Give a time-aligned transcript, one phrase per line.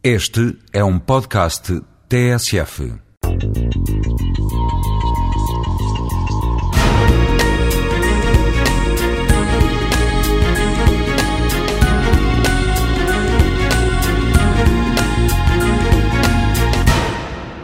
[0.00, 2.92] Este é um podcast TSF.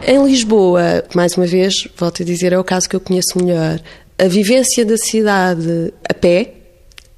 [0.05, 3.79] Em Lisboa, mais uma vez, volto a dizer, é o caso que eu conheço melhor.
[4.19, 6.64] A vivência da cidade a pé,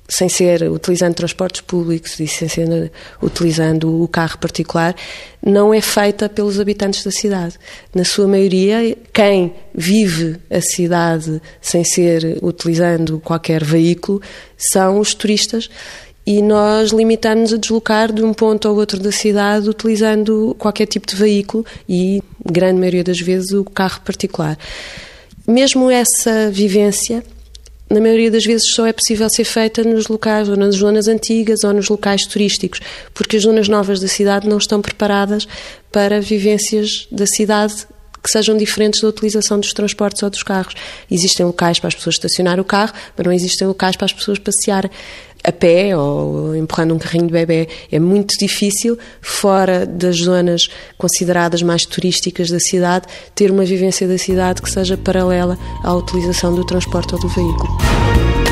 [0.08, 4.96] sem ser utilizando transportes públicos e sem ser utilizando o carro particular,
[5.46, 7.56] não é feita pelos habitantes da cidade.
[7.94, 14.22] Na sua maioria, quem vive a cidade sem ser utilizando qualquer veículo
[14.58, 15.70] são os turistas
[16.26, 21.08] e nós limitamos a deslocar de um ponto ao outro da cidade utilizando qualquer tipo
[21.08, 24.58] de veículo e, grande maioria das vezes, o carro particular.
[25.48, 27.24] Mesmo essa vivência,
[27.90, 31.64] na maioria das vezes, só é possível ser feita nos locais, ou nas zonas antigas,
[31.64, 32.82] ou nos locais turísticos,
[33.14, 35.48] porque as zonas novas da cidade não estão preparadas
[35.92, 37.88] para vivências da cidade
[38.28, 40.74] que sejam diferentes da utilização dos transportes ou dos carros.
[41.10, 44.38] Existem locais para as pessoas estacionar o carro, mas não existem locais para as pessoas
[44.38, 44.90] passear
[45.48, 47.70] a pé ou empurrando um carrinho de bebê.
[47.90, 50.68] É muito difícil, fora das zonas
[50.98, 56.54] consideradas mais turísticas da cidade, ter uma vivência da cidade que seja paralela à utilização
[56.54, 58.47] do transporte ou do veículo.